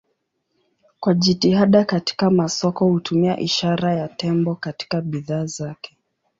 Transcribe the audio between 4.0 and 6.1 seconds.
tembo katika bidhaa zake.